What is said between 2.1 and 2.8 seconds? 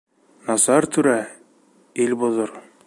боҙор.